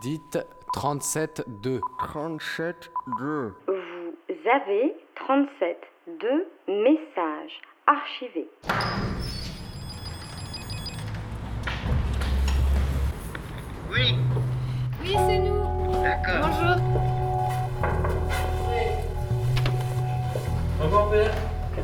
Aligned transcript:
Dites 0.00 0.38
37-2. 0.74 1.80
37-2. 1.98 3.52
Vous 3.66 4.50
avez 4.52 4.94
37 5.14 5.78
deux 6.20 6.46
messages 6.68 7.60
archivés. 7.86 8.48
Oui, 13.90 14.14
Oui, 15.00 15.16
c'est 15.26 15.38
nous. 15.38 16.02
d'accord. 16.02 16.48
Bonjour. 16.48 16.76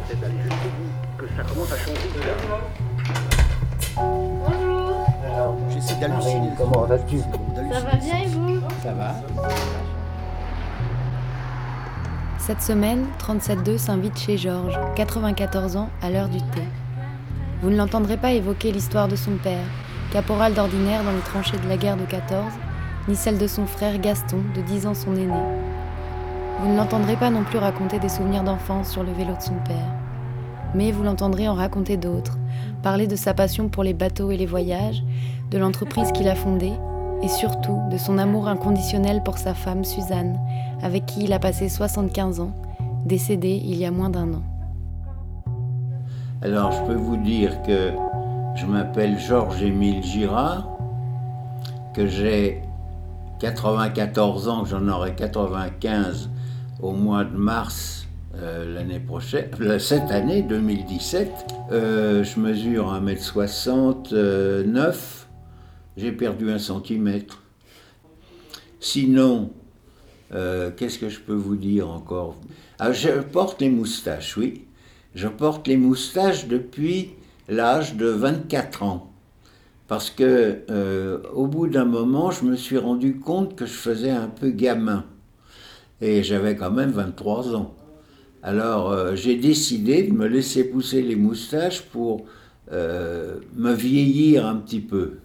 C'est 0.09 0.25
aller 0.25 0.35
jusqu'au 0.43 0.69
bout, 0.69 1.17
que 1.19 1.27
ça 1.37 1.43
commence 1.45 1.73
à 1.73 1.77
changer 1.79 2.09
de 2.15 2.21
là. 2.27 2.35
J'essaie 5.83 6.01
d'halluciner. 6.01 6.51
Comment 6.57 6.85
vas-tu? 6.85 7.19
Ça 7.19 7.81
va 7.81 7.97
bien 7.97 8.19
et 8.23 8.27
vous? 8.27 8.61
Ça 8.83 8.93
va 8.93 9.15
Cette 12.39 12.63
semaine, 12.63 13.07
37.2 13.19 13.79
s'invite 13.79 14.19
chez 14.19 14.37
Georges, 14.37 14.79
94 14.95 15.77
ans, 15.77 15.89
à 16.01 16.11
l'heure 16.11 16.29
du 16.29 16.39
thé. 16.39 16.63
Vous 17.63 17.71
ne 17.71 17.77
l'entendrez 17.77 18.17
pas 18.17 18.33
évoquer 18.33 18.71
l'histoire 18.73 19.09
de 19.09 19.17
son 19.17 19.33
père, 19.43 19.65
caporal 20.13 20.55
d'ordinaire 20.55 21.03
dans 21.03 21.13
les 21.13 21.21
tranchées 21.21 21.59
de 21.59 21.69
la 21.69 21.77
guerre 21.77 21.97
de 21.97 22.05
14, 22.05 22.53
ni 23.09 23.17
celle 23.17 23.39
de 23.39 23.47
son 23.47 23.67
frère 23.67 23.99
Gaston, 23.99 24.39
de 24.55 24.61
10 24.61 24.87
ans 24.87 24.95
son 24.95 25.15
aîné. 25.17 25.33
Vous 26.61 26.69
ne 26.69 26.77
l'entendrez 26.77 27.17
pas 27.17 27.31
non 27.31 27.43
plus 27.43 27.59
raconter 27.59 27.99
des 27.99 28.09
souvenirs 28.09 28.45
d'enfance 28.45 28.91
sur 28.91 29.03
le 29.03 29.13
vélo 29.13 29.35
de 29.35 29.43
son 29.43 29.57
père. 29.65 29.93
Mais 30.75 30.93
vous 30.93 31.03
l'entendrez 31.03 31.49
en 31.49 31.55
raconter 31.55 31.97
d'autres, 31.97 32.39
parler 32.83 33.07
de 33.07 33.17
sa 33.17 33.35
passion 33.35 33.69
pour 33.69 33.85
les 33.85 33.95
bateaux 33.95 34.31
et 34.31 34.37
les 34.37 34.47
voyages, 34.47 35.03
de 35.53 35.59
l'entreprise 35.59 36.11
qu'il 36.13 36.29
a 36.29 36.35
fondée, 36.35 36.73
et 37.23 37.29
surtout 37.29 37.79
de 37.91 37.99
son 37.99 38.19
amour 38.19 38.49
inconditionnel 38.49 39.23
pour 39.23 39.39
sa 39.39 39.55
femme 39.55 39.85
Suzanne, 39.85 40.39
avec 40.83 41.07
qui 41.07 41.25
il 41.25 41.33
a 41.33 41.39
passé 41.39 41.69
75 41.69 42.41
ans, 42.41 42.53
décédée 43.05 43.61
il 43.63 43.77
y 43.77 43.85
a 43.85 43.91
moins 43.91 44.11
d'un 44.11 44.35
an. 44.35 44.43
Alors, 46.41 46.73
je 46.73 46.83
peux 46.85 46.97
vous 46.97 47.19
dire 47.19 47.63
que 47.63 47.93
je 48.57 48.67
m'appelle 48.67 49.19
Georges-Émile 49.19 50.03
Girard, 50.03 50.69
que 51.95 52.07
j'ai 52.07 52.63
94 53.39 54.49
ans, 54.49 54.63
que 54.63 54.71
j'en 54.71 54.89
aurai 54.89 55.15
95 55.15 56.31
au 56.81 56.93
mois 56.93 57.25
de 57.25 57.37
mars 57.37 58.09
euh, 58.37 58.75
l'année 58.75 58.99
prochaine, 58.99 59.51
euh, 59.61 59.79
cette 59.79 60.11
année 60.11 60.41
2017. 60.43 61.31
Euh, 61.71 62.25
je 62.25 62.41
mesure 62.41 62.93
1m69, 62.95 65.22
j'ai 65.97 66.13
perdu 66.13 66.51
un 66.51 66.59
centimètre. 66.59 67.43
Sinon, 68.81 69.53
euh, 70.35 70.71
qu'est-ce 70.77 70.99
que 70.99 71.09
je 71.09 71.21
peux 71.21 71.35
vous 71.35 71.57
dire 71.57 71.91
encore? 71.91 72.37
Ah, 72.79 72.93
Je 72.93 73.11
porte 73.21 73.61
les 73.61 73.71
moustaches, 73.71 74.37
oui. 74.37 74.65
Je 75.15 75.29
porte 75.29 75.69
les 75.69 75.77
moustaches 75.77 76.49
depuis 76.49 77.11
l'âge 77.49 77.97
de 77.97 78.07
24 78.07 78.83
ans. 78.83 79.13
Parce 79.89 80.11
que 80.11 80.61
euh, 80.71 81.19
au 81.35 81.47
bout 81.47 81.67
d'un 81.67 81.85
moment, 81.85 82.31
je 82.31 82.45
me 82.45 82.57
suis 82.57 82.79
rendu 82.79 83.17
compte 83.17 83.57
que 83.57 83.67
je 83.67 83.73
faisais 83.73 84.11
un 84.11 84.29
peu 84.29 84.51
gamin. 84.51 85.05
Et 86.01 86.23
j'avais 86.23 86.57
quand 86.57 86.71
même 86.71 86.91
23 86.91 87.55
ans. 87.55 87.75
Alors 88.43 88.91
euh, 88.91 89.15
j'ai 89.15 89.37
décidé 89.37 90.03
de 90.03 90.13
me 90.13 90.27
laisser 90.27 90.65
pousser 90.65 91.03
les 91.03 91.17
moustaches 91.17 91.83
pour 91.83 92.25
me 92.71 93.75
vieillir 93.75 94.47
un 94.47 94.57
petit 94.57 94.81
peu. 94.81 95.19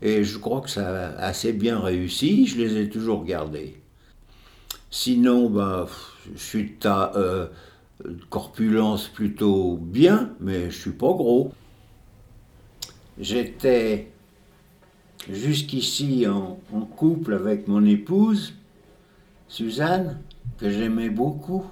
Et 0.00 0.22
je 0.24 0.38
crois 0.38 0.60
que 0.60 0.70
ça 0.70 1.10
a 1.10 1.24
assez 1.24 1.52
bien 1.52 1.80
réussi, 1.80 2.46
je 2.46 2.58
les 2.58 2.76
ai 2.76 2.88
toujours 2.88 3.24
gardés. 3.24 3.80
Sinon, 4.90 5.50
ben, 5.50 5.86
je 6.34 6.40
suis 6.40 6.72
ta 6.72 7.12
euh, 7.16 7.48
corpulence 8.30 9.08
plutôt 9.08 9.76
bien, 9.76 10.30
mais 10.40 10.70
je 10.70 10.78
suis 10.78 10.92
pas 10.92 11.12
gros. 11.12 11.52
J'étais 13.18 14.12
jusqu'ici 15.28 16.26
en 16.26 16.80
couple 16.96 17.34
avec 17.34 17.66
mon 17.66 17.84
épouse, 17.84 18.54
Suzanne, 19.48 20.20
que 20.58 20.70
j'aimais 20.70 21.10
beaucoup. 21.10 21.64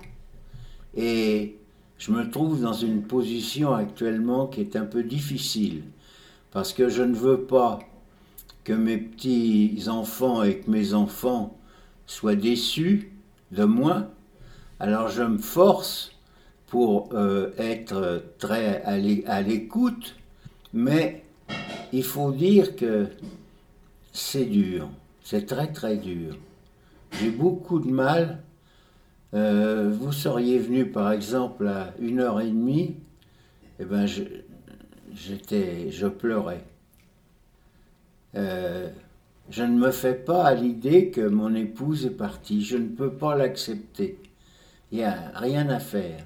Et 0.97 1.57
je 1.99 2.11
me 2.11 2.31
trouve 2.31 2.61
dans 2.61 2.73
une 2.73 3.03
position 3.03 3.73
actuellement 3.73 4.47
qui 4.47 4.61
est 4.61 4.77
un 4.77 4.85
peu 4.85 5.03
difficile, 5.03 5.83
parce 6.51 6.73
que 6.73 6.89
je 6.89 7.03
ne 7.03 7.15
veux 7.15 7.43
pas 7.43 7.79
que 8.67 8.73
mes 8.73 8.99
petits-enfants 8.99 10.43
et 10.43 10.59
que 10.59 10.69
mes 10.69 10.93
enfants 10.93 11.57
soient 12.05 12.35
déçus 12.35 13.13
de 13.53 13.63
moi. 13.63 14.09
Alors 14.81 15.09
je 15.09 15.23
me 15.23 15.39
force 15.39 16.11
pour 16.67 17.11
euh, 17.13 17.53
être 17.59 18.25
très 18.39 18.83
à 18.83 18.99
l'é- 18.99 19.25
à 19.29 19.41
l'écoute, 19.41 20.17
mais 20.73 21.23
il 21.93 22.03
faut 22.03 22.33
dire 22.33 22.75
que 22.75 23.07
c'est 24.13 24.47
dur, 24.47 24.89
c'est 25.23 25.47
très 25.47 25.69
très 25.73 25.97
dur. 25.97 26.37
J'ai 27.21 27.31
beaucoup 27.31 27.79
de 27.79 27.89
mal. 27.89 28.43
Euh, 29.33 29.93
vous 29.97 30.11
seriez 30.11 30.59
venu 30.59 30.91
par 30.91 31.13
exemple 31.13 31.69
à 31.69 31.95
une 32.01 32.19
heure 32.19 32.41
et 32.41 32.49
demie, 32.49 32.97
et 33.79 33.85
ben 33.85 34.07
je, 34.07 34.25
j'étais, 35.15 35.93
je 35.93 36.09
pleurais. 36.09 36.65
Euh, 38.37 38.89
je 39.51 39.63
ne 39.63 39.79
me 39.79 39.91
fais 39.91 40.15
pas 40.15 40.45
à 40.45 40.55
l'idée 40.55 41.11
que 41.11 41.21
mon 41.21 41.55
épouse 41.55 42.07
est 42.07 42.11
partie. 42.11 42.63
Je 42.63 42.77
ne 42.77 42.89
peux 42.89 43.11
pas 43.11 43.37
l'accepter. 43.37 44.19
Il 44.93 44.99
n'y 44.99 45.05
a 45.05 45.31
rien 45.35 45.69
à 45.69 45.79
faire. 45.79 46.25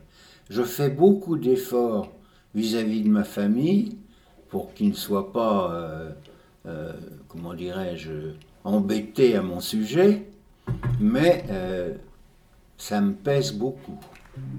Je 0.48 0.62
fais 0.62 0.88
beaucoup 0.88 1.36
d'efforts 1.36 2.10
vis-à-vis 2.54 3.02
de 3.02 3.08
ma 3.08 3.24
famille 3.24 3.98
pour 4.48 4.74
qu'ils 4.74 4.88
ne 4.88 4.94
soient 4.94 5.32
pas, 5.32 5.72
euh, 5.72 6.10
euh, 6.66 6.92
comment 7.28 7.54
dirais-je, 7.54 8.32
embêtés 8.64 9.36
à 9.36 9.42
mon 9.42 9.60
sujet, 9.60 10.26
mais 10.98 11.44
ça 12.76 13.00
me 13.00 13.12
pèse 13.12 13.52
beaucoup. 13.52 13.98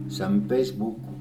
Ça 0.09 0.29
me 0.29 0.39
pèse 0.39 0.73
beaucoup. 0.73 1.15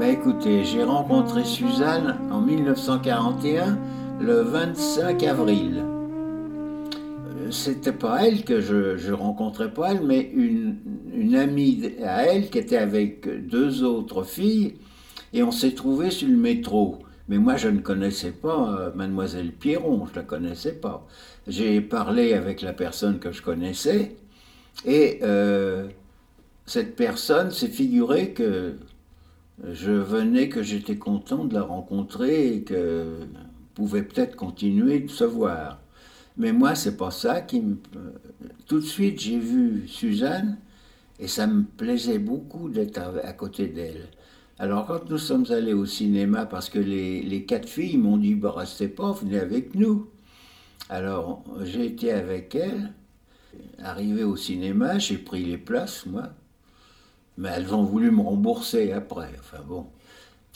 Ben 0.00 0.14
écoutez, 0.14 0.64
j'ai 0.64 0.82
rencontré 0.82 1.44
Suzanne 1.44 2.16
en 2.32 2.40
1941, 2.40 3.78
le 4.18 4.40
25 4.40 5.22
avril. 5.24 5.84
Euh, 6.96 7.50
C'était 7.50 7.92
pas 7.92 8.26
elle 8.26 8.42
que 8.42 8.62
je, 8.62 9.12
rencontrais 9.12 9.70
pas 9.70 9.92
elle, 9.92 10.00
mais 10.06 10.30
une, 10.32 11.36
amie 11.36 11.92
à 12.02 12.24
elle 12.24 12.48
qui 12.48 12.56
était 12.56 12.78
avec 12.78 13.46
deux 13.46 13.84
autres 13.84 14.22
filles, 14.22 14.76
et 15.34 15.42
on 15.42 15.52
s'est 15.52 15.72
trouvés 15.72 16.10
sur 16.10 16.28
le 16.28 16.36
métro. 16.38 17.00
Mais 17.28 17.36
moi, 17.36 17.56
je 17.56 17.68
ne 17.68 17.80
connaissais 17.80 18.32
pas 18.32 18.74
euh, 18.80 18.90
Mademoiselle 18.94 19.52
Pierron, 19.52 20.06
je 20.06 20.18
la 20.18 20.24
connaissais 20.24 20.72
pas. 20.72 21.06
J'ai 21.46 21.82
parlé 21.82 22.32
avec 22.32 22.62
la 22.62 22.72
personne 22.72 23.18
que 23.18 23.32
je 23.32 23.42
connaissais, 23.42 24.16
et 24.86 25.18
euh, 25.22 25.88
cette 26.64 26.96
personne 26.96 27.50
s'est 27.50 27.68
figuré 27.68 28.30
que 28.30 28.76
je 29.64 29.92
venais, 29.92 30.48
que 30.48 30.62
j'étais 30.62 30.96
content 30.96 31.44
de 31.44 31.54
la 31.54 31.62
rencontrer 31.62 32.54
et 32.54 32.62
que 32.62 33.20
pouvait 33.74 34.02
peut-être 34.02 34.36
continuer 34.36 35.00
de 35.00 35.10
se 35.10 35.24
voir. 35.24 35.80
Mais 36.36 36.52
moi, 36.52 36.74
c'est 36.74 36.96
pas 36.96 37.10
ça 37.10 37.40
qui 37.42 37.60
me. 37.60 37.76
Tout 38.66 38.80
de 38.80 38.84
suite, 38.84 39.20
j'ai 39.20 39.38
vu 39.38 39.86
Suzanne 39.88 40.58
et 41.18 41.28
ça 41.28 41.46
me 41.46 41.64
plaisait 41.64 42.18
beaucoup 42.18 42.68
d'être 42.68 42.98
à, 42.98 43.12
à 43.26 43.32
côté 43.32 43.68
d'elle. 43.68 44.08
Alors, 44.58 44.86
quand 44.86 45.08
nous 45.10 45.18
sommes 45.18 45.46
allés 45.50 45.72
au 45.74 45.86
cinéma, 45.86 46.46
parce 46.46 46.68
que 46.70 46.78
les, 46.78 47.22
les 47.22 47.44
quatre 47.46 47.68
filles 47.68 47.96
m'ont 47.98 48.18
dit 48.18 48.34
bah, 48.34 48.52
restez 48.56 48.88
pas, 48.88 49.12
venez 49.12 49.38
avec 49.38 49.74
nous. 49.74 50.08
Alors, 50.88 51.44
j'ai 51.62 51.86
été 51.86 52.12
avec 52.12 52.54
elle. 52.54 52.92
Arrivé 53.82 54.24
au 54.24 54.36
cinéma, 54.36 54.98
j'ai 54.98 55.18
pris 55.18 55.44
les 55.44 55.58
places, 55.58 56.06
moi. 56.06 56.30
Mais 57.40 57.48
elles 57.56 57.74
ont 57.74 57.84
voulu 57.84 58.10
me 58.10 58.20
rembourser 58.20 58.92
après. 58.92 59.30
Enfin 59.40 59.62
bon, 59.66 59.86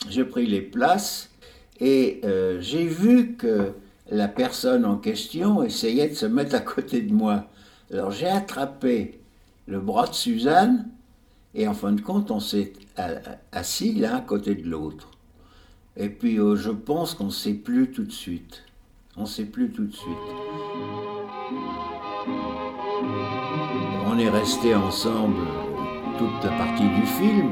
j'ai 0.07 0.23
pris 0.23 0.45
les 0.45 0.61
places 0.61 1.31
et 1.79 2.21
euh, 2.23 2.61
j'ai 2.61 2.85
vu 2.85 3.33
que 3.33 3.73
la 4.11 4.27
personne 4.27 4.85
en 4.85 4.97
question 4.97 5.63
essayait 5.63 6.09
de 6.09 6.13
se 6.13 6.27
mettre 6.27 6.53
à 6.53 6.59
côté 6.59 7.01
de 7.01 7.11
moi. 7.11 7.45
Alors 7.91 8.11
j'ai 8.11 8.27
attrapé 8.27 9.19
le 9.65 9.79
bras 9.79 10.05
de 10.05 10.13
Suzanne 10.13 10.87
et 11.55 11.67
en 11.67 11.73
fin 11.73 11.91
de 11.91 12.01
compte, 12.01 12.29
on 12.29 12.39
s'est 12.39 12.73
assis 13.51 13.93
l'un 13.93 14.17
à 14.17 14.21
côté 14.21 14.53
de 14.53 14.69
l'autre. 14.69 15.09
Et 15.97 16.09
puis 16.09 16.37
euh, 16.37 16.55
je 16.55 16.69
pense 16.69 17.15
qu'on 17.15 17.25
ne 17.25 17.29
sait 17.31 17.55
plus 17.55 17.89
tout 17.89 18.03
de 18.03 18.11
suite. 18.11 18.63
On 19.17 19.21
ne 19.21 19.27
sait 19.27 19.45
plus 19.45 19.71
tout 19.71 19.85
de 19.85 19.95
suite. 19.95 20.15
On 24.05 24.19
est 24.19 24.29
restés 24.29 24.75
ensemble 24.75 25.47
toute 26.17 26.43
la 26.43 26.51
partie 26.51 26.87
du 26.87 27.05
film. 27.05 27.51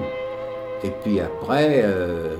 Et 0.83 0.91
puis 1.01 1.19
après, 1.19 1.81
euh, 1.83 2.35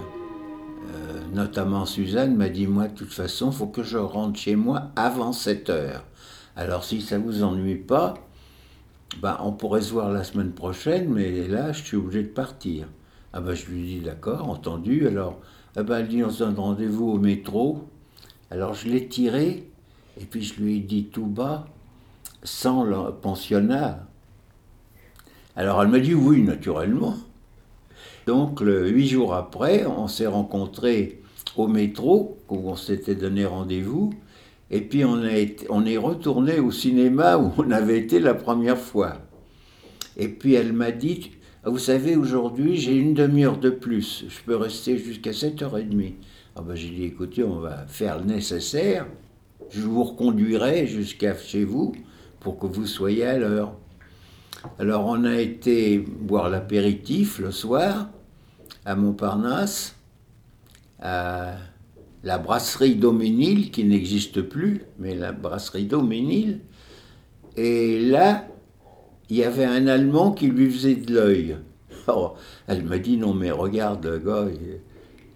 euh, 0.94 1.20
notamment 1.34 1.86
Suzanne, 1.86 2.36
m'a 2.36 2.50
dit 2.50 2.68
Moi, 2.68 2.88
de 2.88 2.94
toute 2.94 3.12
façon, 3.12 3.52
faut 3.52 3.68
que 3.68 3.84
je 3.84 3.98
rentre 3.98 4.40
chez 4.40 4.56
moi 4.56 4.92
avant 4.96 5.34
7 5.34 5.70
heures. 5.70 6.04
Alors, 6.56 6.84
si 6.84 7.02
ça 7.02 7.18
vous 7.18 7.44
ennuie 7.44 7.76
pas, 7.76 8.14
ben, 9.22 9.38
on 9.42 9.52
pourrait 9.52 9.82
se 9.82 9.92
voir 9.92 10.12
la 10.12 10.24
semaine 10.24 10.52
prochaine, 10.52 11.10
mais 11.10 11.48
là, 11.48 11.72
je 11.74 11.84
suis 11.84 11.98
obligé 11.98 12.24
de 12.24 12.30
partir. 12.30 12.88
Ah 13.34 13.42
ben, 13.42 13.54
je 13.54 13.66
lui 13.66 13.84
dis 13.84 14.00
D'accord, 14.00 14.50
entendu. 14.50 15.08
Alors, 15.08 15.40
ah 15.76 15.84
ben, 15.84 16.00
elle 16.00 16.08
dit 16.08 16.24
On 16.24 16.30
se 16.30 16.40
donne 16.40 16.56
rendez-vous 16.56 17.10
au 17.10 17.18
métro. 17.18 17.90
Alors, 18.50 18.74
je 18.74 18.88
l'ai 18.88 19.08
tiré, 19.08 19.70
et 20.20 20.26
puis 20.26 20.42
je 20.42 20.62
lui 20.62 20.78
ai 20.78 20.80
dit 20.80 21.06
tout 21.06 21.26
bas 21.26 21.66
Sans 22.44 22.84
le 22.84 23.12
pensionnat. 23.12 24.08
Alors, 25.56 25.82
elle 25.82 25.90
m'a 25.90 26.00
dit 26.00 26.14
Oui, 26.14 26.42
naturellement. 26.42 27.16
Donc, 28.26 28.62
huit 28.62 29.08
jours 29.08 29.34
après, 29.34 29.86
on 29.86 30.08
s'est 30.08 30.28
rencontrés 30.28 31.22
au 31.56 31.68
métro, 31.68 32.38
où 32.50 32.70
on 32.70 32.76
s'était 32.76 33.16
donné 33.16 33.46
rendez-vous, 33.46 34.14
et 34.72 34.82
puis 34.82 35.06
on, 35.06 35.22
est 35.22 35.98
retourné 35.98 36.60
au 36.60 36.72
cinéma 36.72 37.38
où 37.38 37.52
on 37.58 37.70
avait 37.70 38.00
été 38.00 38.20
la 38.20 38.34
première 38.34 38.78
fois. 38.78 39.20
Et 40.18 40.28
puis 40.28 40.56
elle 40.56 40.74
m'a 40.74 40.92
dit, 40.92 41.32
vous 41.64 41.78
savez, 41.78 42.16
aujourd'hui, 42.16 42.78
j'ai 42.78 42.96
une 42.96 43.14
demi-heure 43.14 43.58
de 43.58 43.70
plus, 43.70 44.26
je 44.28 44.40
peux 44.46 44.56
rester 44.56 44.98
jusqu'à 44.98 45.32
7h30. 45.32 46.14
Ah 46.56 46.62
ben, 46.62 46.76
j'ai 46.76 46.90
dit, 46.90 47.04
écoutez, 47.04 47.44
on 47.44 47.60
va 47.60 47.86
faire 47.88 48.20
le 48.20 48.26
nécessaire, 48.26 49.06
je 49.70 49.82
vous 49.82 50.04
reconduirai 50.04 50.88
jusqu'à 50.88 51.36
chez 51.38 51.64
vous 51.64 51.94
pour 52.40 52.58
que 52.58 52.66
vous 52.66 52.88
soyez 52.88 53.26
à 53.26 53.38
l'heure. 53.38 53.76
Alors 54.80 55.06
on 55.06 55.24
a 55.26 55.40
été 55.40 55.98
boire 55.98 56.50
l'apéritif 56.50 57.40
le 57.40 57.52
soir 57.52 58.10
à 58.86 58.96
Montparnasse, 58.96 59.96
à 61.00 61.56
la 62.24 62.38
brasserie 62.38 62.96
Doménil 62.96 63.72
qui 63.72 63.84
n'existe 63.84 64.42
plus, 64.42 64.84
mais 65.00 65.16
la 65.16 65.32
brasserie 65.32 65.86
Doménil. 65.86 66.62
Et 67.56 68.00
là, 68.00 68.48
il 69.30 69.38
y 69.38 69.44
avait 69.44 69.66
un 69.66 69.88
Allemand 69.88 70.32
qui 70.32 70.48
lui 70.48 70.70
faisait 70.72 70.96
de 70.96 71.14
l'œil. 71.14 71.58
Alors, 72.08 72.38
elle 72.68 72.84
m'a 72.84 72.98
dit 72.98 73.18
non 73.18 73.34
mais 73.34 73.52
regarde 73.52 74.24
gars. 74.24 74.48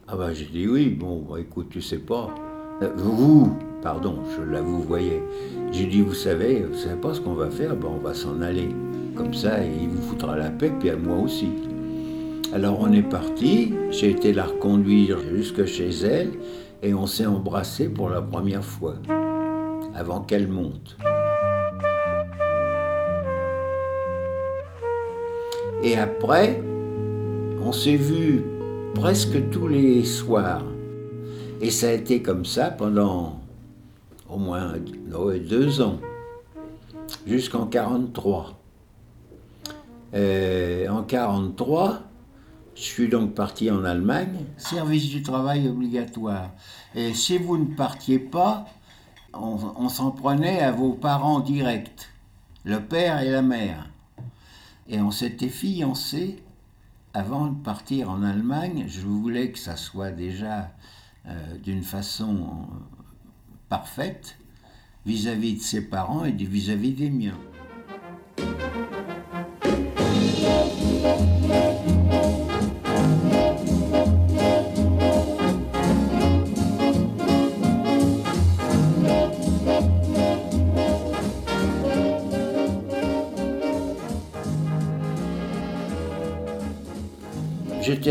Ah 0.07 0.15
ben 0.15 0.33
j'ai 0.33 0.45
dit 0.45 0.67
oui, 0.67 0.89
bon 0.89 1.25
bah, 1.29 1.39
écoute, 1.39 1.67
tu 1.69 1.81
sais 1.81 1.99
pas. 1.99 2.33
Euh, 2.81 2.91
Vous, 2.95 3.57
pardon, 3.81 4.19
je 4.37 4.43
la 4.43 4.61
vous 4.61 4.81
voyais. 4.81 5.21
J'ai 5.71 5.85
dit 5.85 6.01
vous 6.01 6.13
savez, 6.13 6.61
vous 6.61 6.77
savez 6.77 6.99
pas 6.99 7.13
ce 7.13 7.19
qu'on 7.19 7.33
va 7.33 7.49
faire, 7.49 7.75
ben, 7.75 7.89
on 7.89 7.99
va 7.99 8.13
s'en 8.13 8.41
aller. 8.41 8.69
Comme 9.17 9.33
ça, 9.33 9.63
il 9.63 9.89
vous 9.89 10.01
foutra 10.09 10.37
la 10.37 10.49
paix, 10.49 10.71
puis 10.79 10.91
à 10.91 10.95
moi 10.95 11.17
aussi. 11.17 11.49
Alors 12.53 12.79
on 12.79 12.93
est 12.93 13.01
parti, 13.01 13.73
j'ai 13.89 14.11
été 14.11 14.31
la 14.31 14.45
reconduire 14.45 15.19
jusque 15.33 15.65
chez 15.65 15.89
elle 15.89 16.31
et 16.81 16.93
on 16.93 17.07
s'est 17.07 17.25
embrassé 17.25 17.89
pour 17.89 18.09
la 18.09 18.21
première 18.21 18.63
fois, 18.63 18.93
avant 19.95 20.21
qu'elle 20.21 20.47
monte. 20.47 20.97
Et 25.83 25.97
après, 25.97 26.61
on 27.63 27.71
s'est 27.71 27.95
vu 27.95 28.43
presque 28.93 29.49
tous 29.49 29.67
les 29.67 30.05
soirs. 30.05 30.63
Et 31.59 31.71
ça 31.71 31.89
a 31.89 31.91
été 31.91 32.21
comme 32.21 32.45
ça 32.45 32.69
pendant 32.69 33.41
au 34.29 34.37
moins 34.37 34.73
deux 35.39 35.81
ans, 35.81 35.99
jusqu'en 37.25 37.65
43. 37.65 38.53
Euh, 40.13 40.87
en 40.89 41.03
43, 41.03 41.99
je 42.75 42.81
suis 42.81 43.09
donc 43.09 43.33
parti 43.33 43.69
en 43.71 43.83
Allemagne. 43.83 44.45
Service 44.57 45.09
du 45.09 45.21
travail 45.21 45.67
obligatoire. 45.67 46.51
Et 46.95 47.13
si 47.13 47.37
vous 47.37 47.57
ne 47.57 47.75
partiez 47.75 48.19
pas, 48.19 48.65
on, 49.33 49.89
s'en 49.89 50.11
prenait 50.11 50.61
à 50.61 50.71
vos 50.71 50.93
parents 50.93 51.39
directs, 51.39 52.09
le 52.63 52.79
père 52.79 53.21
et 53.21 53.29
la 53.29 53.41
mère. 53.41 53.89
Et 54.87 55.01
on 55.01 55.11
s'était 55.11 55.49
fiancés 55.49 56.41
avant 57.13 57.47
de 57.47 57.61
partir 57.61 58.09
en 58.09 58.23
Allemagne. 58.23 58.85
Je 58.87 59.01
voulais 59.01 59.51
que 59.51 59.59
ça 59.59 59.75
soit 59.75 60.11
déjà 60.11 60.71
euh, 61.27 61.57
d'une 61.57 61.83
façon 61.83 62.37
euh, 62.37 62.75
parfaite 63.69 64.37
vis-à-vis 65.05 65.55
de 65.55 65.61
ses 65.61 65.81
parents 65.81 66.25
et 66.25 66.31
vis-à-vis 66.31 66.93
des 66.93 67.09
miens. 67.09 67.37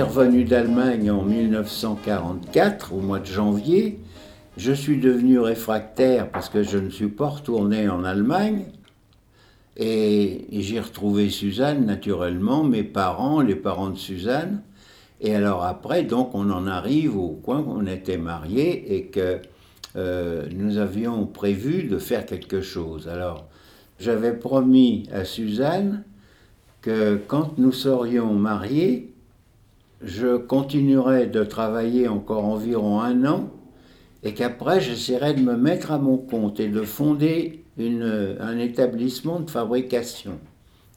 Revenu 0.02 0.44
d'Allemagne 0.44 1.10
en 1.10 1.22
1944, 1.22 2.93
au 2.93 3.00
mois 3.00 3.19
de 3.19 3.26
janvier. 3.26 3.98
Je 4.56 4.72
suis 4.72 4.98
devenu 4.98 5.38
réfractaire 5.38 6.31
parce 6.31 6.48
que 6.48 6.62
je 6.62 6.76
ne 6.76 6.90
suis 6.90 7.08
pas 7.08 7.28
retourné 7.28 7.88
en 7.88 8.04
Allemagne. 8.04 8.66
Et, 9.76 10.56
et 10.56 10.62
j'ai 10.62 10.81
retrouvé 10.81 11.31
Suzanne, 11.31 11.87
naturellement, 11.87 12.62
mes 12.62 12.82
parents, 12.82 13.40
les 13.40 13.54
parents 13.54 13.90
de 13.90 13.96
Suzanne. 13.96 14.62
Et 15.20 15.34
alors 15.34 15.64
après, 15.64 16.02
donc, 16.02 16.34
on 16.34 16.50
en 16.50 16.66
arrive 16.66 17.16
au 17.16 17.31
coin 17.31 17.60
où 17.60 17.70
on 17.70 17.87
était 17.87 18.19
mariés 18.19 18.96
et 18.96 19.06
que 19.06 19.40
euh, 19.96 20.46
nous 20.54 20.76
avions 20.76 21.26
prévu 21.26 21.84
de 21.84 21.98
faire 21.98 22.26
quelque 22.26 22.60
chose. 22.60 23.08
Alors, 23.08 23.46
j'avais 23.98 24.34
promis 24.34 25.08
à 25.12 25.25
Suzanne 25.25 26.04
que 26.82 27.19
quand 27.26 27.56
nous 27.58 27.72
serions 27.72 28.34
mariés, 28.34 29.14
je 30.02 30.37
continuerai 30.37 31.26
de 31.26 31.44
travailler 31.44 32.08
encore 32.08 32.44
environ 32.44 33.00
un 33.00 33.25
an 33.25 33.50
et 34.22 34.34
qu'après 34.34 34.81
j'essaierai 34.81 35.34
de 35.34 35.40
me 35.40 35.56
mettre 35.56 35.93
à 35.93 35.98
mon 35.98 36.19
compte 36.19 36.60
et 36.60 36.69
de 36.69 36.82
fonder 36.82 37.64
un 37.78 38.58
établissement 38.58 39.40
de 39.40 39.50
fabrication. 39.50 40.38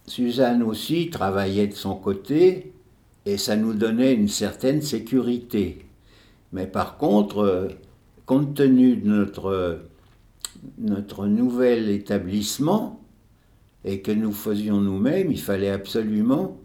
Suzanne 0.08 0.64
aussi 0.64 1.10
travaillait 1.10 1.68
de 1.68 1.76
son 1.76 1.96
côté 1.96 2.74
et 3.26 3.38
ça 3.38 3.56
nous 3.56 3.74
donnait 3.74 4.14
une 4.14 4.28
certaine 4.28 4.82
sécurité. 4.82 5.86
Mais 6.52 6.66
par 6.66 6.98
contre, 6.98 7.40
euh, 7.40 7.68
compte 8.26 8.56
tenu 8.56 8.96
de 8.96 9.08
notre, 9.08 9.82
notre 10.80 11.28
nouvel 11.28 11.90
établissement 11.90 13.00
et 13.86 14.02
que 14.02 14.12
nous 14.12 14.32
faisions 14.32 14.82
nous-mêmes, 14.82 15.32
il 15.32 15.40
fallait 15.40 15.70
absolument 15.70 16.58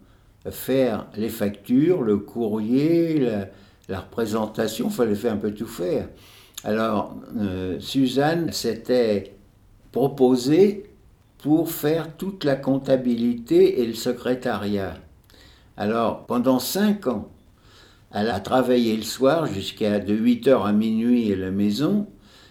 faire 0.50 1.06
les 1.16 1.28
factures, 1.28 2.02
le 2.02 2.18
courrier, 2.18 3.18
la, 3.88 4.00
représentation, 4.00 4.88
il 4.88 4.92
fallait 4.92 5.14
faire 5.14 5.32
un 5.32 5.38
peu 5.38 5.52
tout 5.52 5.66
faire. 5.66 6.08
Alors, 6.64 7.16
euh, 7.38 7.78
Suzanne 7.80 8.52
s'était 8.52 9.34
proposée 9.92 10.90
pour 11.38 11.70
faire 11.70 12.16
toute 12.16 12.44
la 12.44 12.56
comptabilité 12.56 13.80
et 13.80 13.86
le 13.86 13.94
secrétariat. 13.94 14.94
Alors, 15.76 16.24
pendant 16.26 16.58
cinq 16.58 17.06
ans, 17.06 17.28
elle 18.12 18.30
a 18.30 18.40
travaillé 18.40 18.96
le 18.96 19.02
soir 19.02 19.46
jusqu'à 19.46 19.98
de 19.98 20.16
8h 20.16 20.64
à 20.64 20.72
minuit 20.72 21.32
à 21.32 21.36
la 21.36 21.50
maison, 21.50 22.06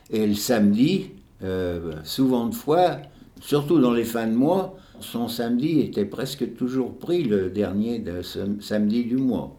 et 0.09 0.27
le 0.27 0.35
samedi, 0.35 1.11
euh, 1.43 1.93
souvent 2.03 2.47
de 2.47 2.53
fois, 2.53 2.97
surtout 3.41 3.79
dans 3.79 3.93
les 3.93 4.03
fins 4.03 4.27
de 4.27 4.35
mois, 4.35 4.77
son 5.03 5.27
samedi 5.27 5.81
était 5.81 6.05
presque 6.05 6.55
toujours 6.55 6.97
pris 6.97 7.23
le 7.23 7.49
dernier 7.49 7.99
de 7.99 8.21
ce 8.21 8.39
samedi 8.61 9.03
du 9.03 9.17
mois. 9.17 9.55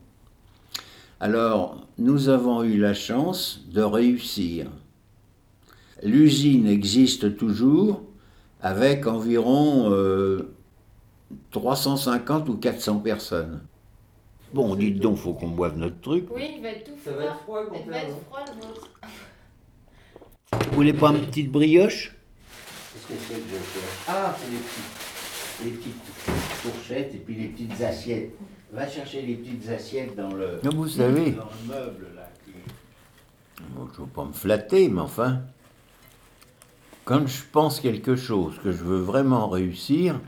Alors, 1.21 1.87
nous 1.99 2.29
avons 2.29 2.63
eu 2.63 2.79
la 2.79 2.95
chance 2.95 3.63
de 3.69 3.83
réussir. 3.83 4.67
L'usine 6.03 6.67
existe 6.67 7.37
toujours 7.37 8.03
avec 8.61 9.07
environ 9.07 9.91
euh, 9.93 10.55
350 11.51 12.49
ou 12.49 12.57
400 12.57 12.99
personnes. 12.99 13.61
Bon, 14.53 14.75
dites 14.75 14.99
donc, 15.01 15.17
faut 15.17 15.35
qu'on 15.35 15.49
boive 15.49 15.77
notre 15.77 16.01
truc. 16.01 16.27
Oui, 16.35 16.55
il 16.57 16.63
va 16.63 16.71
être 16.71 16.85
tout 16.85 16.97
froid. 16.97 17.13
Ça 17.13 17.19
va 17.19 17.25
être 17.25 17.41
froid, 17.41 17.63
le 17.63 17.69
Il 17.85 17.91
va 17.91 17.97
être 17.99 18.17
froid 18.29 18.41
le 18.47 18.67
vôtre. 18.67 18.91
Vous 20.53 20.75
voulez 20.75 20.93
pas 20.93 21.11
une 21.11 21.27
petite 21.27 21.51
brioche? 21.51 22.15
Qu'est-ce 22.93 23.07
que 23.09 23.15
c'est 23.29 23.35
que 23.35 23.49
je 23.51 23.57
fais 23.57 24.05
Ah, 24.09 24.37
c'est 24.39 24.51
les 24.51 24.59
petites, 24.59 25.04
les 25.63 25.71
petites 25.71 25.95
fourchettes 26.15 27.15
et 27.15 27.19
puis 27.19 27.35
les 27.35 27.49
petites 27.49 27.81
assiettes. 27.81 28.33
Va 28.73 28.89
chercher 28.89 29.23
les 29.23 29.35
petites 29.37 29.69
assiettes 29.69 30.17
dans 30.17 30.33
le. 30.35 30.59
vous 30.65 30.89
savez. 30.89 31.33
Dans 31.33 31.45
le 31.45 31.69
meuble 31.75 32.07
là. 32.17 32.29
qui- 32.45 32.53
Bon, 33.71 33.87
je 33.95 34.01
ne 34.01 34.07
veux 34.07 34.13
pas 34.13 34.25
me 34.25 34.33
flatter, 34.33 34.89
mais 34.89 35.01
enfin. 35.01 35.43
Quand 37.05 37.27
je 37.27 37.43
pense 37.53 37.81
quelque 37.81 38.17
chose 38.17 38.59
que 38.65 38.73
je 38.73 38.83
veux 38.83 38.99
vraiment 39.01 39.49
réussir, 39.49 40.19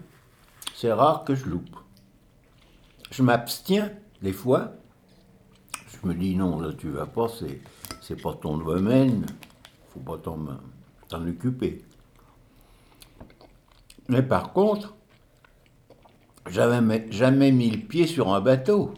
c'est 0.75 0.93
rare 0.93 1.25
que 1.25 1.35
je 1.35 1.47
loupe. 1.47 1.77
Je 3.11 3.23
m'abstiens 3.23 3.91
des 4.23 4.33
fois. 4.35 4.73
Je 5.89 5.97
Je 6.03 6.07
me 6.09 6.15
dis 6.15 6.37
non, 6.37 6.61
là 6.61 6.73
tu 6.77 6.91
vas 6.91 7.07
pas, 7.07 7.27
c'est, 7.29 7.59
c'est 8.03 8.21
pas 8.21 8.35
ton 8.35 8.59
domaine, 8.59 9.25
faut 9.93 10.01
pas 10.01 10.19
t'en, 10.19 10.39
t'en 11.09 11.27
occuper. 11.27 11.83
Mais 14.09 14.23
par 14.23 14.53
contre, 14.53 14.95
j'avais 16.49 17.07
jamais 17.11 17.53
mis 17.53 17.71
le 17.71 17.79
pied 17.79 18.07
sur 18.07 18.33
un 18.35 18.41
bateau. 18.41 18.95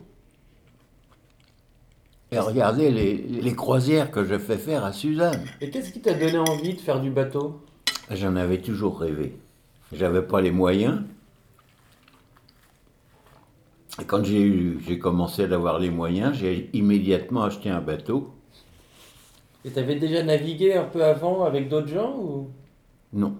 Et 2.30 2.38
regardez 2.38 2.90
les, 2.90 3.14
les 3.16 3.54
croisières 3.54 4.10
que 4.10 4.24
je 4.24 4.38
fais 4.38 4.58
faire 4.58 4.84
à 4.84 4.92
Suzanne. 4.92 5.44
Et 5.60 5.70
qu'est-ce 5.70 5.92
qui 5.92 6.00
t'a 6.00 6.12
donné 6.12 6.38
envie 6.38 6.74
de 6.74 6.80
faire 6.80 7.00
du 7.00 7.10
bateau? 7.10 7.60
J'en 8.10 8.36
avais 8.36 8.58
toujours 8.58 9.00
rêvé. 9.00 9.38
J'avais 9.92 10.22
pas 10.22 10.40
les 10.40 10.50
moyens. 10.50 11.02
Et 14.00 14.04
quand 14.04 14.24
j'ai 14.24 14.42
eu, 14.42 14.78
j'ai 14.86 14.98
commencé 14.98 15.42
à 15.44 15.54
avoir 15.54 15.78
les 15.78 15.90
moyens, 15.90 16.36
j'ai 16.36 16.70
immédiatement 16.72 17.44
acheté 17.44 17.70
un 17.70 17.80
bateau. 17.80 18.34
Et 19.64 19.70
t'avais 19.70 19.96
déjà 19.96 20.22
navigué 20.22 20.74
un 20.74 20.84
peu 20.84 21.02
avant 21.04 21.44
avec 21.44 21.68
d'autres 21.68 21.88
gens 21.88 22.14
ou? 22.16 22.50
Non. 23.12 23.36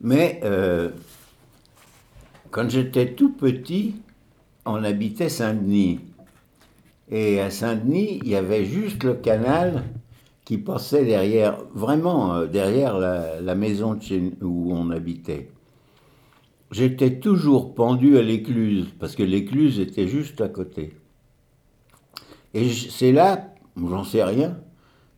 Mais 0.00 0.40
euh, 0.42 0.90
quand 2.50 2.68
j'étais 2.68 3.14
tout 3.14 3.32
petit, 3.32 3.96
on 4.64 4.82
habitait 4.84 5.28
Saint-Denis. 5.28 6.00
Et 7.08 7.40
à 7.40 7.50
Saint-Denis, 7.50 8.20
il 8.22 8.28
y 8.28 8.36
avait 8.36 8.64
juste 8.64 9.04
le 9.04 9.14
canal 9.14 9.84
qui 10.44 10.58
passait 10.58 11.04
derrière, 11.04 11.58
vraiment 11.74 12.34
euh, 12.34 12.46
derrière 12.46 12.98
la, 12.98 13.54
maison 13.54 13.98
où 14.42 14.72
on 14.72 14.90
habitait. 14.90 15.50
J'étais 16.70 17.18
toujours 17.18 17.74
pendu 17.74 18.16
à 18.16 18.22
l'écluse, 18.22 18.86
parce 18.98 19.16
que 19.16 19.22
l'écluse 19.22 19.78
était 19.80 20.08
juste 20.08 20.40
à 20.40 20.48
côté. 20.48 20.96
Et 22.54 22.70
c'est 22.70 23.12
là, 23.12 23.54
j'en 23.76 24.04
sais 24.04 24.22
rien, 24.22 24.56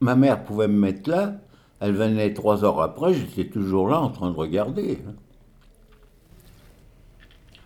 ma 0.01 0.15
mère 0.15 0.45
pouvait 0.45 0.69
me 0.69 0.79
mettre 0.79 1.09
là, 1.11 1.41
elle 1.81 1.93
venait 1.93 2.35
trois 2.35 2.65
heures 2.65 2.81
après, 2.81 3.15
j'étais 3.15 3.49
toujours 3.49 3.89
là 3.89 4.01
en 4.01 4.11
train 4.11 4.31
de 4.31 4.37
regarder. 4.37 4.99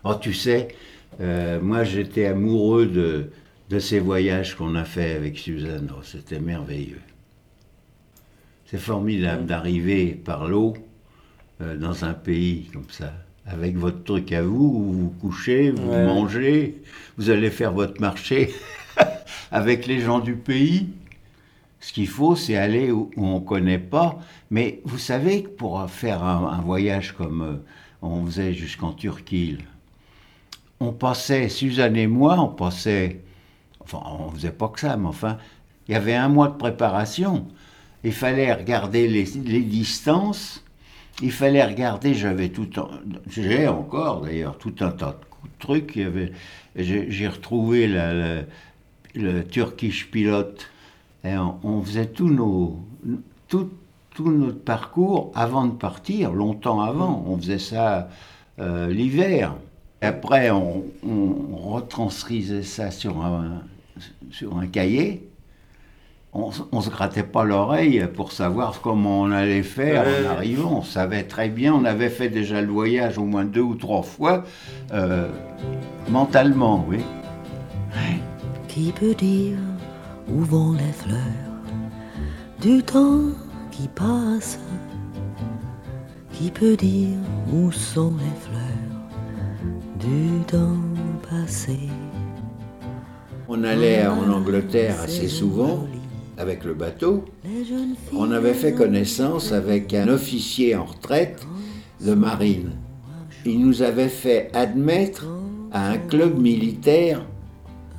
Oh, 0.03 0.15
tu 0.15 0.33
sais, 0.33 0.69
euh, 1.21 1.59
moi 1.61 1.83
j'étais 1.83 2.25
amoureux 2.25 2.85
de, 2.87 3.31
de 3.69 3.79
ces 3.79 3.99
voyages 3.99 4.55
qu'on 4.55 4.75
a 4.75 4.85
fait 4.85 5.13
avec 5.13 5.37
Suzanne. 5.37 5.91
Oh, 5.95 6.01
C'était 6.03 6.39
merveilleux. 6.39 7.01
C'est 8.65 8.79
formidable 8.79 9.45
d'arriver 9.45 10.07
par 10.13 10.47
l'eau 10.47 10.73
euh, 11.61 11.77
dans 11.77 12.05
un 12.05 12.13
pays 12.13 12.69
comme 12.73 12.89
ça, 12.89 13.13
avec 13.45 13.77
votre 13.77 14.03
truc 14.03 14.31
à 14.31 14.41
vous, 14.43 14.65
où 14.65 14.83
vous 14.83 15.01
vous 15.03 15.09
couchez, 15.21 15.71
vous 15.71 15.89
Ouais. 15.91 16.05
mangez, 16.05 16.81
vous 17.17 17.29
allez 17.29 17.51
faire 17.51 17.73
votre 17.73 18.01
marché 18.01 18.51
avec 19.51 19.85
les 19.87 19.99
gens 20.01 20.19
du 20.19 20.35
pays. 20.35 20.89
Ce 21.79 21.93
qu'il 21.93 22.07
faut, 22.07 22.35
c'est 22.35 22.55
aller 22.57 22.91
où, 22.91 23.11
où 23.17 23.25
on 23.25 23.39
ne 23.41 23.45
connaît 23.45 23.79
pas. 23.79 24.19
Mais 24.51 24.81
vous 24.85 24.97
savez 24.97 25.43
que 25.43 25.49
pour 25.49 25.89
faire 25.89 26.23
un, 26.23 26.47
un 26.47 26.61
voyage 26.61 27.13
comme 27.13 27.41
euh, 27.43 27.55
on 28.01 28.25
faisait 28.25 28.53
jusqu'en 28.53 28.93
Turquie, 28.93 29.53
là, 29.59 29.65
on 30.83 30.91
passait, 30.91 31.49
Suzanne 31.49 31.95
et 31.95 32.07
moi, 32.07 32.39
on 32.39 32.49
passait, 32.49 33.21
enfin, 33.79 34.01
on 34.19 34.31
faisait 34.31 34.51
pas 34.51 34.67
que 34.67 34.79
ça, 34.79 34.97
mais 34.97 35.07
enfin, 35.07 35.37
il 35.87 35.93
y 35.93 35.95
avait 35.95 36.15
un 36.15 36.29
mois 36.29 36.47
de 36.47 36.55
préparation. 36.55 37.47
Il 38.03 38.13
fallait 38.13 38.53
regarder 38.53 39.07
les, 39.07 39.23
distances. 39.61 40.63
Il 41.21 41.31
fallait 41.31 41.63
regarder, 41.63 42.13
j'avais 42.13 42.49
tout, 42.49 42.67
j'ai 43.29 43.67
encore 43.67 44.21
d'ailleurs 44.21 44.57
tout 44.57 44.75
un 44.81 44.91
tas 44.91 45.17
de 45.43 45.49
trucs. 45.59 45.99
J'ai, 46.75 47.27
retrouvé 47.27 47.87
le 47.87 49.43
Turkish 49.43 50.09
pilote. 50.11 50.69
Et 51.23 51.37
on, 51.37 51.81
faisait 51.81 52.11
nos, 52.19 52.83
tout, 53.47 53.69
tout 54.13 54.29
notre 54.29 54.59
parcours 54.59 55.31
avant 55.35 55.65
de 55.65 55.71
partir, 55.71 56.33
longtemps 56.33 56.81
avant. 56.81 57.23
On 57.25 57.37
faisait 57.37 57.59
ça 57.59 58.09
euh, 58.59 58.87
l'hiver. 58.91 59.55
Et 60.03 60.05
après, 60.05 60.51
on, 60.51 60.83
on 61.07 61.55
retranscrivait 61.55 62.63
ça 62.63 62.91
sur 62.91 63.23
un, 63.23 63.61
sur 64.31 64.57
un 64.57 64.67
cahier. 64.67 65.29
On, 66.33 66.49
on 66.71 66.81
se 66.81 66.89
grattait 66.89 67.23
pas 67.23 67.43
l'oreille 67.45 68.05
pour 68.13 68.31
savoir 68.31 68.81
comment 68.81 69.21
on 69.21 69.31
allait 69.31 69.63
faire 69.63 70.03
Ouais. 70.05 70.27
en 70.27 70.31
arrivant. 70.31 70.79
On 70.79 70.83
savait 70.83 71.23
très 71.23 71.47
bien, 71.47 71.73
on 71.73 71.85
avait 71.85 72.09
fait 72.09 72.27
déjà 72.29 72.59
le 72.61 72.67
voyage 72.71 73.17
au 73.17 73.23
moins 73.23 73.45
deux 73.45 73.61
ou 73.61 73.75
trois 73.75 74.01
fois, 74.03 74.43
euh, 74.91 75.29
mentalement, 76.09 76.83
oui. 76.89 76.99
Qui 78.67 78.91
peut 78.91 79.13
dire 79.13 79.57
où 80.27 80.39
vont 80.41 80.73
les 80.73 80.91
fleurs 80.91 81.19
du 82.59 82.81
temps 82.81 83.21
qui 83.69 83.87
passe? 83.89 84.59
Qui 86.31 86.49
peut 86.49 86.75
dire 86.75 87.19
où 87.53 87.71
sont 87.71 88.13
les 88.17 88.41
fleurs? 88.41 88.72
Du 90.03 90.39
temps 90.45 90.77
passé 91.29 91.77
On 93.47 93.63
allait 93.63 94.05
en 94.07 94.29
Angleterre 94.31 94.95
assez 95.03 95.27
souvent 95.27 95.87
avec 96.37 96.63
le 96.63 96.73
bateau. 96.73 97.25
On 98.13 98.31
avait 98.31 98.53
fait 98.53 98.73
connaissance 98.73 99.51
avec 99.51 99.93
un 99.93 100.07
officier 100.07 100.75
en 100.75 100.85
retraite 100.85 101.45
de 102.05 102.13
marine. 102.13 102.71
Il 103.45 103.59
nous 103.65 103.81
avait 103.81 104.09
fait 104.09 104.49
admettre 104.53 105.25
à 105.71 105.89
un 105.89 105.97
club 105.97 106.39
militaire 106.39 107.21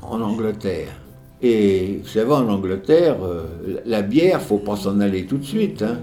en 0.02 0.20
Angleterre. 0.20 1.00
Et 1.42 2.00
vous 2.02 2.08
savez, 2.08 2.32
en 2.32 2.48
Angleterre, 2.48 3.16
euh, 3.22 3.44
la 3.84 4.00
bière, 4.02 4.40
faut 4.40 4.58
pas 4.58 4.76
s'en 4.76 5.00
aller 5.00 5.26
tout 5.26 5.36
de 5.36 5.44
suite. 5.44 5.82
hein. 5.82 5.98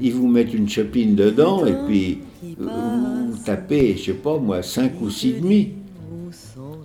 Ils 0.00 0.12
vous 0.14 0.28
mettent 0.28 0.54
une 0.54 0.68
chopine 0.68 1.14
dedans 1.14 1.66
et 1.66 1.74
puis 1.86 2.20
euh, 2.60 3.26
vous 3.30 3.38
tapez, 3.44 3.96
je 3.96 4.04
sais 4.06 4.14
pas 4.14 4.38
moi, 4.38 4.62
5 4.62 5.00
ou 5.00 5.10
6 5.10 5.34
demi. 5.40 5.72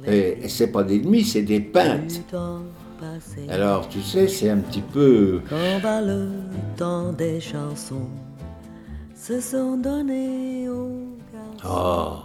Et, 0.08 0.48
c'est 0.50 0.72
pas 0.72 0.84
des 0.84 1.00
demi, 1.00 1.24
c'est 1.24 1.42
des 1.44 1.60
pintes. 1.60 2.22
Alors, 3.50 3.88
tu 3.90 4.02
sais, 4.02 4.28
c'est 4.28 4.50
un 4.50 4.58
petit 4.58 4.82
peu. 4.82 5.42
Quand 5.50 5.80
va 5.82 6.02
le 6.02 6.30
temps 6.78 7.12
des 7.14 7.40
chansons 7.40 8.08
Se 9.16 9.40
sont 9.40 9.78
donnés 9.78 10.70
aux 10.70 11.18
Oh, 11.68 12.18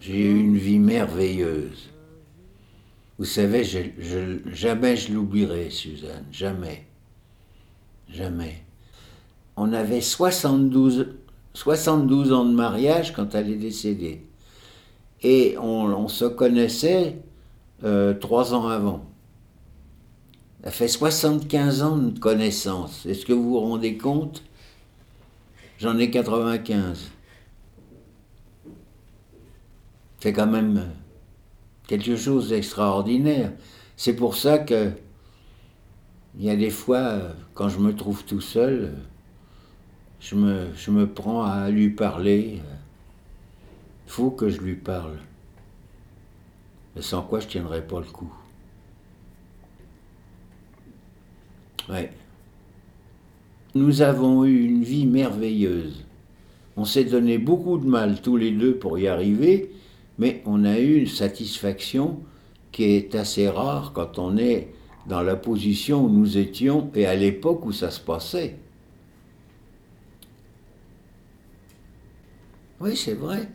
j'ai 0.00 0.18
eu 0.30 0.40
une 0.40 0.56
vie 0.56 0.78
merveilleuse. 0.78 1.88
Vous 3.18 3.24
savez, 3.24 3.64
je, 3.64 3.78
je- 3.98 4.50
jamais 4.52 4.96
je 4.96 5.12
l'oublierai, 5.12 5.70
Suzanne, 5.70 6.24
jamais. 6.32 6.86
Jamais. 8.08 8.62
On 9.56 9.72
avait 9.72 10.00
72, 10.00 11.14
72 11.54 12.32
ans 12.32 12.44
de 12.44 12.54
mariage 12.54 13.12
quand 13.12 13.34
elle 13.34 13.50
est 13.50 13.56
décédée. 13.56 14.26
Et 15.22 15.56
on, 15.58 16.08
se 16.08 16.24
connaissait 16.24 17.18
euh, 17.84 18.14
trois 18.14 18.54
ans 18.54 18.68
avant. 18.68 19.04
Ça 20.64 20.70
fait 20.70 20.88
75 20.88 21.82
ans 21.82 21.96
de 21.96 22.18
connaissance. 22.18 23.04
Est-ce 23.06 23.26
que 23.26 23.32
vous 23.32 23.50
vous 23.50 23.60
rendez 23.60 23.96
compte? 23.96 24.42
J'en 25.78 25.98
ai 25.98 26.10
95. 26.10 27.10
C'est 30.20 30.32
quand 30.32 30.46
même 30.46 30.76
euh, 30.76 30.84
quelque 31.86 32.16
chose 32.16 32.50
d'extraordinaire. 32.50 33.52
C'est 33.96 34.14
pour 34.14 34.36
ça 34.36 34.58
que 34.58 34.92
il 36.38 36.44
y 36.44 36.50
a 36.50 36.56
des 36.56 36.70
fois, 36.70 36.98
euh, 36.98 37.32
quand 37.54 37.68
je 37.68 37.78
me 37.78 37.94
trouve 37.94 38.24
tout 38.24 38.40
seul, 38.40 38.94
je 40.20 40.34
me, 40.34 40.66
je 40.76 40.90
me 40.90 41.06
prends 41.06 41.42
à 41.42 41.70
lui 41.70 41.90
parler. 41.90 42.60
Il 44.06 44.12
faut 44.12 44.30
que 44.30 44.48
je 44.48 44.60
lui 44.60 44.76
parle. 44.76 45.18
Mais 46.94 47.02
sans 47.02 47.22
quoi 47.22 47.40
je 47.40 47.46
tiendrai 47.46 47.82
pas 47.86 48.00
le 48.00 48.06
coup. 48.06 48.32
Ouais. 51.88 52.12
Nous 53.74 54.02
avons 54.02 54.44
eu 54.44 54.64
une 54.64 54.82
vie 54.82 55.06
merveilleuse. 55.06 56.04
On 56.76 56.84
s'est 56.84 57.04
donné 57.04 57.38
beaucoup 57.38 57.78
de 57.78 57.86
mal 57.86 58.20
tous 58.20 58.36
les 58.36 58.50
deux 58.50 58.76
pour 58.76 58.98
y 58.98 59.06
arriver, 59.06 59.72
mais 60.18 60.42
on 60.44 60.64
a 60.64 60.78
eu 60.78 60.98
une 60.98 61.06
satisfaction 61.06 62.20
qui 62.72 62.84
est 62.84 63.14
assez 63.14 63.48
rare 63.48 63.92
quand 63.94 64.18
on 64.18 64.36
est 64.36 64.72
dans 65.06 65.22
la 65.22 65.36
position 65.36 66.04
où 66.04 66.08
nous 66.08 66.38
étions 66.38 66.90
et 66.94 67.06
à 67.06 67.14
l'époque 67.14 67.64
où 67.64 67.72
ça 67.72 67.90
se 67.90 68.00
passait. 68.00 68.56
Oui, 72.80 72.96
c'est 72.96 73.14
vrai. 73.14 73.48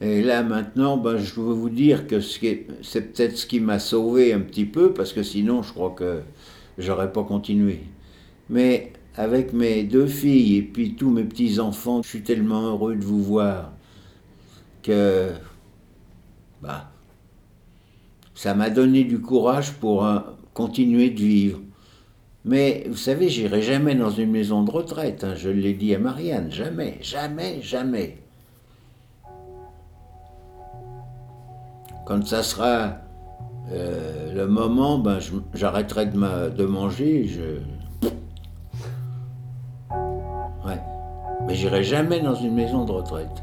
Et 0.00 0.22
là 0.22 0.42
maintenant, 0.42 0.96
ben, 0.96 1.16
je 1.16 1.34
veux 1.40 1.52
vous 1.54 1.70
dire 1.70 2.06
que 2.06 2.20
c'est 2.20 2.66
peut-être 3.12 3.36
ce 3.36 3.46
qui 3.46 3.60
m'a 3.60 3.78
sauvé 3.78 4.32
un 4.32 4.40
petit 4.40 4.64
peu, 4.64 4.92
parce 4.92 5.12
que 5.12 5.22
sinon 5.22 5.62
je 5.62 5.72
crois 5.72 5.90
que 5.90 6.20
j'aurais 6.78 7.12
pas 7.12 7.22
continué. 7.24 7.80
Mais 8.50 8.92
avec 9.16 9.52
mes 9.54 9.84
deux 9.84 10.06
filles 10.06 10.56
et 10.58 10.62
puis 10.62 10.96
tous 10.96 11.10
mes 11.10 11.24
petits-enfants, 11.24 12.02
je 12.02 12.08
suis 12.08 12.22
tellement 12.22 12.62
heureux 12.62 12.96
de 12.96 13.04
vous 13.04 13.22
voir 13.22 13.72
que 14.82 15.32
bah, 16.60 16.90
ça 18.34 18.54
m'a 18.54 18.68
donné 18.68 19.04
du 19.04 19.20
courage 19.20 19.72
pour, 19.74 20.04
un- 20.04 20.36
continuer 20.52 21.08
de 21.10 21.20
vivre. 21.20 21.60
Mais 22.44 22.84
vous 22.88 22.96
savez, 22.96 23.28
j'irai 23.28 23.62
jamais 23.62 23.94
dans 23.94 24.10
une 24.10 24.30
maison 24.30 24.64
de 24.64 24.70
retraite. 24.70 25.22
hein, 25.22 25.34
je 25.36 25.48
l'ai 25.48 25.74
dit 25.74 25.94
à 25.94 25.98
Marianne, 25.98 26.50
jamais, 26.50 26.98
jamais, 27.00 27.62
jamais. 27.62 28.18
Quand 32.04 32.26
ça 32.26 32.42
sera 32.42 32.96
euh, 33.70 34.34
le 34.34 34.48
moment, 34.48 34.98
ben, 34.98 35.18
j'arrêterai 35.54 36.06
de, 36.06 36.48
de 36.50 36.64
manger. 36.66 37.28
Je... 37.28 37.60
Ouais. 40.66 40.80
Mais 41.46 41.54
j'irai 41.54 41.84
jamais 41.84 42.20
dans 42.20 42.34
une 42.34 42.54
maison 42.54 42.84
de 42.84 42.90
retraite. 42.90 43.42